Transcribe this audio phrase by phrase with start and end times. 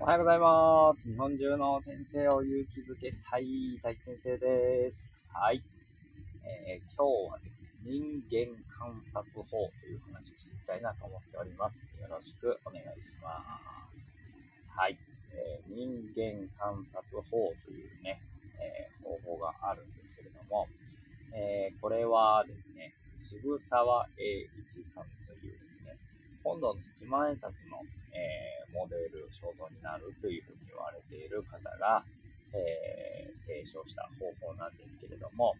[0.00, 1.08] おはようございます。
[1.10, 5.16] 日本中の先生を勇気づけたい大地先生です。
[5.32, 5.60] はい。
[6.44, 9.42] えー今日はですね、人間観察法
[9.80, 11.88] という話をしていきたいなと思っております。
[12.00, 13.42] よろしくお願いしま
[13.92, 14.14] す。
[14.68, 14.96] はい。
[15.34, 18.22] えー人間観察法というね、
[18.62, 20.68] えー方法があるんですけれども、
[21.34, 25.58] えこれはですね、渋沢栄一さんという、
[26.42, 27.82] 今度の一万円札の、
[28.12, 32.04] えーモデル肖像になるというふうに言われている方が、
[32.52, 35.56] えー提唱した方法なんですけれども、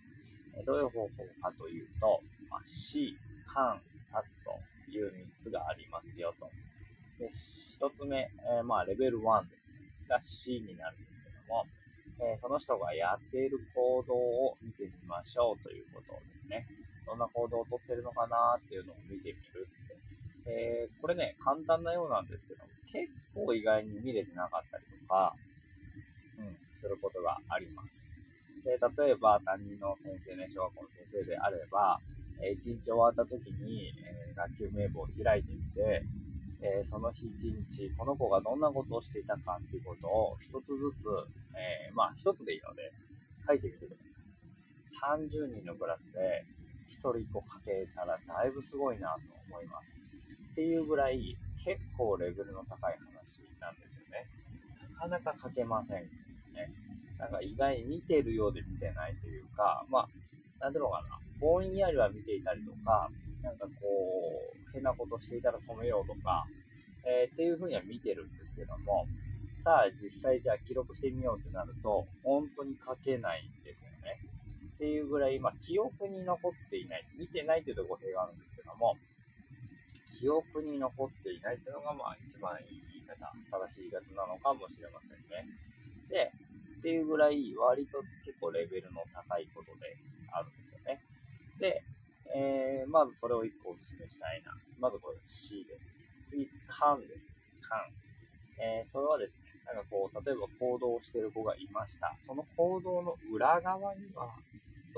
[0.55, 1.09] えどういう方法
[1.41, 4.53] かというと、まあ、視、観、察と
[4.91, 5.11] いう
[5.41, 6.49] 3つがありますよと。
[7.19, 11.65] で、1つ目、えーまあ、レベル1ですね、が視になるんですけども、
[12.21, 16.67] えーその人がやっている行動を見てみましょうということですね。
[17.07, 19.67] どんな行動をとってるのかなっていうのを見てみる。
[20.49, 25.35] えーこれね、簡単なようなんですけど、結構意外に見れてなかったりとか、
[26.39, 28.11] うん、することがあります。
[28.65, 32.01] で、例えば担任の先生ね、小学校の先生であれば、
[32.41, 36.03] えー一日終わった時に、えー学級名簿を開いてみて、
[36.63, 41.09] えーその日一日、この子がどんなことをしていたかっていうことを一つずつ、
[41.55, 42.91] えーまあ一つでいいので、
[43.47, 45.29] 書いてみてください。
[45.29, 46.45] 30人のクラスで
[46.91, 50.01] 1人1個書けたらだいぶすごいなと思います。
[50.53, 54.27] っていうぐらい結構レベルの高い話なんですよね。
[54.93, 56.09] なかなか書けませんね。
[57.19, 60.09] なんか意外に見てるようで見てないというか、まあ、
[60.61, 61.19] なんていうのかな。
[61.41, 63.09] ぼんやりは見ていたりとか、
[63.43, 63.71] なんかこ
[64.55, 66.47] う、変なことしていたら止めようとか、
[67.05, 69.07] えーっていうふうには見てるんですけども、
[69.63, 74.19] さあ実際じゃあ記録してみようってなると、本当に書けないんですよね。
[74.79, 77.05] っていうぐらい、まあ、記憶に残っていない。
[77.19, 78.95] 見てないっていうと語弊があるんですけども、
[80.07, 85.51] 記憶に残っていないっていうのが、まあ、一番いい言い方、正しい言い方なのかもしれませんね。
[86.09, 86.31] で、
[86.79, 89.99] っていうぐらい、割と結構レベルの高いことで
[90.31, 91.03] あるんですよね。
[91.59, 91.83] で、
[92.35, 94.55] えー、まずそれを一個お勧めしたいな。
[94.79, 95.91] まずこれ C です。
[96.25, 97.27] 次、勘です。
[97.63, 97.83] 勘。
[98.61, 102.15] えー、それはですね、なんかこう、例えば行動してる子がいました。
[102.19, 104.35] その行動の裏側には、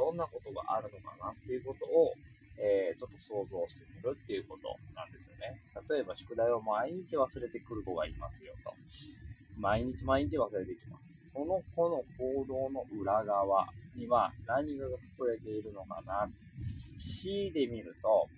[0.01, 2.17] どんなことがあるのかなっていうことを、
[2.57, 5.61] えーちょっと想像してみるっていうことなんですよね。
[5.89, 8.73] 例えば宿題を毎日忘れてくる子がいますよと。
[9.57, 11.31] 毎日毎日忘れてきます。
[11.33, 16.29] その子の行動の裏側には何が隠れているのかな。
[16.97, 18.29] C で見ると、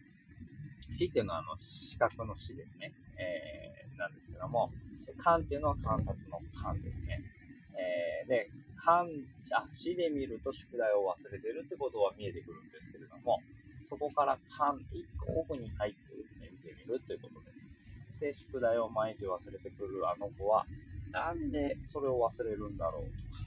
[0.91, 2.93] C っていうのはあの視覚の C ですね。
[3.17, 4.71] えーなんですけども、
[5.19, 7.23] 観っていうのは観察の観ですね。
[7.75, 8.51] えーで、
[8.85, 9.09] 観、
[9.55, 13.39] あ、視で見ると宿題を忘れてるってことは見えてくるんですけれども、
[13.83, 17.73] そこから観、一個奥に入ってですね、見てみるということです。
[18.21, 20.67] で、宿題を毎日忘れてくるあの子は、
[21.13, 23.45] なんでそれを忘れるんだろうとか、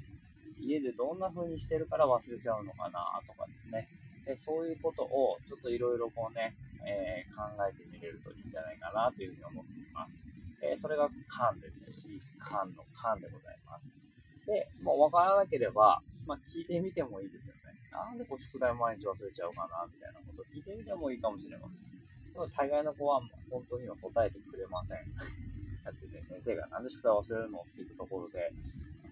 [0.60, 3.88] 家でどんな風にしてるから忘れちゃうのかなとかですね。
[4.26, 10.26] でそういうことをちょっといろいろこうね、えー考えてみれるといいんじゃないかなというふうに思っています。
[10.62, 12.20] えーそれが観ですね。
[12.20, 14.05] C、観の観でございます。
[14.46, 17.62] で、もうわからなければ、まあ、聞いてみてもいいですよね。
[17.92, 21.88] なんでこう宿題毎日忘れちゃうかなみたいなこと聞いてみてもいいかもしれません。
[22.34, 25.00] でも大概の子は本当には答えてくれません。
[25.84, 28.52] だってね、先生がなんで宿題忘れるのっていうところで、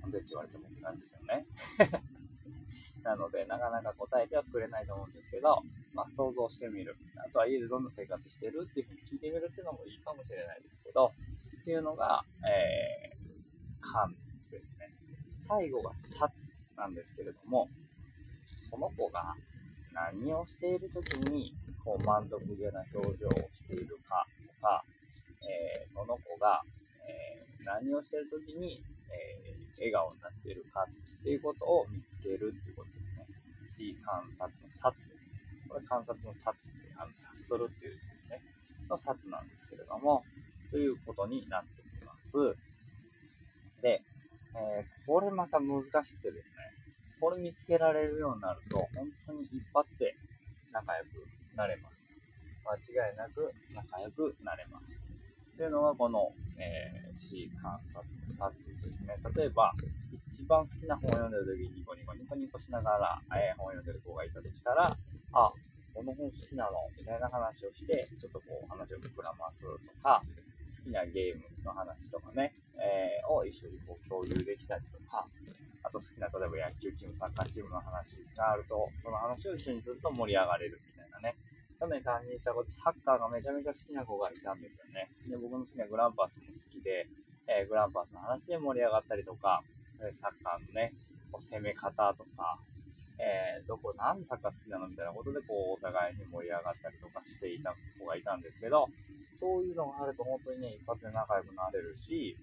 [0.02, 1.46] なんでって言われてもって感じですよね。
[3.04, 5.62] なので、なかなか答えてはくれないと思うんですけど、
[5.94, 6.96] まあ、想像してみる。
[7.18, 11.12] あとは家でどんな生活してるっていうふうに聞いてみるっていうのもいいかもしれないですけど、
[11.62, 14.16] っていうのが、えー、勘
[14.50, 15.03] ですね。
[15.48, 16.32] 最後が殺
[16.78, 17.70] なんですけれども、
[18.46, 19.36] その子が
[19.94, 24.84] 何をしているときに、こう、満足げな表情をしているかとか、
[25.44, 26.62] えーその子が、
[27.08, 28.82] えー何をしているときに、
[29.12, 33.26] えー笑顔になっているかっていうことを見つけるっていうことですね。
[33.68, 35.34] C 観察の殺ですね。
[35.68, 38.42] これ観察の殺って、あの、察するっていう字ですね。
[38.88, 40.24] の殺なんですけれども、
[40.70, 42.38] ということになってきます。
[43.82, 44.02] で、
[44.56, 46.54] えーこれまた難しくてですね、
[47.20, 50.16] これ見つけられるようになると、本当に一発で
[50.72, 51.08] 仲良く
[51.56, 52.18] なれます。
[52.66, 55.10] 間違いなく仲良くなれます。
[55.58, 59.16] というのがこの、えー C 観察の殺ですね。
[59.36, 59.72] 例えば、
[60.28, 64.90] 一番好きな本を読んでる時にニコニコニコニコしながら、えー本を読んでる子がいたとしたら、
[65.34, 65.54] あ、
[65.94, 69.68] この本好きなのみたいな話をして、ちょっとこう話を膨らますと
[70.02, 70.24] か、
[70.66, 75.26] 好きなゲームの話とかね、えーを一緒にこう共有できたりとか、
[75.84, 81.36] あと好きな例えば野球チーム、サッカーチームの話があると、その話を一緒にすると盛り上がれるみたいなね。
[81.80, 85.10] 去年担任した子でサッカーがめちゃめちゃ好きな子がいたんですよね。
[85.28, 87.08] で、僕の好きなグランパスも好きで、
[87.48, 89.62] えー、グランパスの話で盛り上がったりとか、
[90.12, 90.94] サッカーのね、
[91.32, 92.60] こう攻め方とか、
[93.20, 98.88] えー、どこ、なんでサッカー好きなのみたいなことで、こう、お互いに盛り上がったりとかしていた子がいたんですけど、
[99.32, 102.38] そういうのがあると本当にね、一発で仲良くなれるし、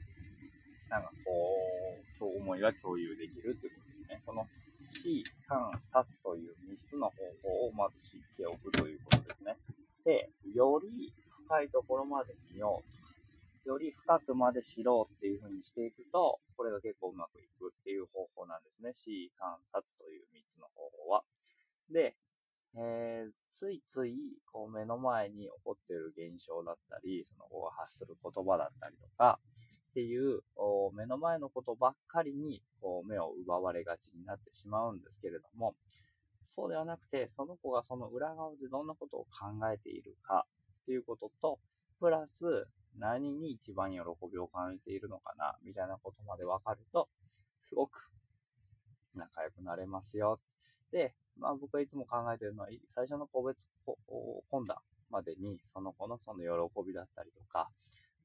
[0.90, 4.20] なんかこう、今日思いが共有できるってことですね。
[4.26, 4.44] この
[4.80, 9.56] 死、観察という3つの方法をまず知っておくということですね。
[10.04, 11.12] で、より
[11.46, 13.14] 深いところまで見ようとか、
[13.66, 18.92] より深くまで知ろうっていう風にしていくと、これが結構うまくいくっていう方法なんですね。
[18.92, 21.22] 死、観察という3つの方法は。
[21.88, 22.16] で、
[22.76, 24.16] えー、ついつい、
[24.52, 29.40] こう目の前に起こっている現象だったり、その子が発する言葉だったりとか、
[29.90, 30.40] っていう
[30.94, 35.74] 目の前のことばっかりにこう目を奪われがちになってしまうんですけれども、
[36.44, 40.46] そうではなくて、その子がその裏側でどんなことを考えているか
[40.82, 41.58] っていうことと、
[41.98, 42.66] プラス
[42.98, 43.98] 何に一番喜
[44.32, 47.08] びを感じているのかな、みたいなことまでわかると、
[47.60, 48.10] すごく
[49.14, 50.40] 仲良くなれますよ。
[50.92, 54.76] で、まあ僕はいつも考えてるのは、最初の個別懇談
[55.10, 57.68] までに、その子のその喜びだったりとか、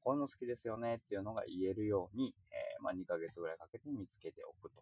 [0.06, 4.80] こういうの好きですよねっていうのが言えるように、えー、まあ、2ヶ月ぐらいかけて見つけておくと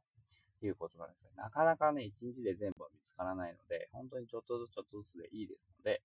[0.66, 1.30] いうことなんですね。
[1.36, 6.02] なかなかね、1日で全部は見つからないので、本当にちょっとずつちょっとずつでいいですので、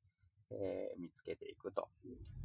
[0.52, 1.90] えー、見つけていくと。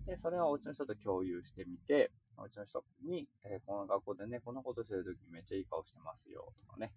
[0.07, 6.93] で、それをお家の人と共有してみて、お家の人に、えー、この学校でね、こんなことしてるときめっちゃいい顔してますよ、とかね、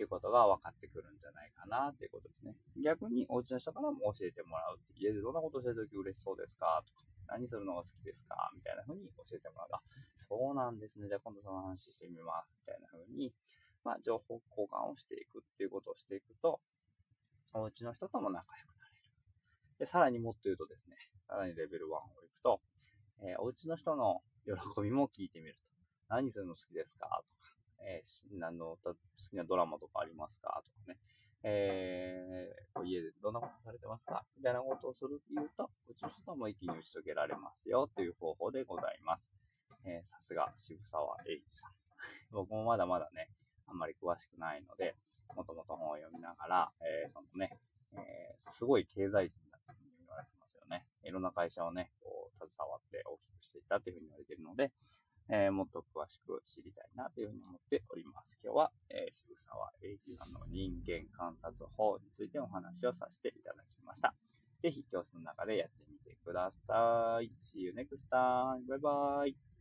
[0.00, 2.56] いうことが分かってくるんじゃないかなっていうことですね。
[2.82, 4.96] 逆にお家の人からも教えてもらうって。
[4.96, 9.80] 家でどんなことしてるとき嬉しそうですかとか、何するのが好きですかみたいな風に教えてもらうと、
[10.16, 11.08] そうなんですね。
[11.08, 12.56] じゃあ今度その話してみます。
[12.64, 13.32] みたいな風に、
[13.84, 16.60] まあ、情報交換をしていくっていうことをしていくと、
[17.54, 19.10] お家の人とも仲良くなれる。
[19.78, 20.96] で、さらにもっと言うとですね、
[21.28, 22.60] さらにレベル1を行くと、
[23.20, 25.72] えー、お家の人の喜びも聞いてみると。
[26.08, 30.62] 何するの好きですかとか、えー、何の好きなドラマとかありますか？
[30.64, 30.98] とかね。
[31.44, 34.24] えー、家でどんなことされてますか？
[34.36, 39.32] みたいなことをする、言うと、うちの人とも一気に打ち解けられますよという方法でございます。
[39.84, 41.72] えー、さすが渋沢栄一さん。
[42.30, 43.30] 僕もまだまだね、
[43.66, 44.96] あんまり詳しくないので、
[45.34, 47.58] もともと本を読みながら、えー、そのね、
[47.92, 50.86] えー、すごい経済人だというふうに言われてますよね。
[51.02, 54.72] いろんな会社をね、こう、携わって大きくしていったというふうに言われているので、
[55.28, 58.38] えー、もっと詳しく知りたいなというふうに思っております。
[58.42, 64.14] 今日は、えー、渋沢栄一さんの人間観察法についてお話をさせていただきました。
[64.62, 67.30] ぜひ教室の中でやってみてください。
[67.40, 68.66] See you next time.
[68.66, 69.51] Bye bye.